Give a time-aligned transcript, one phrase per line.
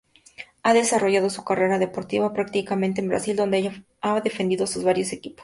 [0.63, 5.39] Ha desarrollado su carrera deportiva prácticamente en Brasil, donde ha defendido a varios equipos.